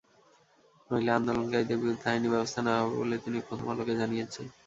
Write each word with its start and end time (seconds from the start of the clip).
নইলে 0.89 1.11
আন্দোলনকারীদের 1.17 1.81
বিরুদ্ধে 1.81 2.07
আইনি 2.11 2.27
ব্যবস্থা 2.33 2.59
নেওয়া 2.61 2.81
হবে 2.81 2.95
বলে 3.01 3.15
তিনি 3.23 3.37
প্রথম 3.47 3.67
আলোকে 3.73 3.93
জানিয়েছেন। 4.01 4.45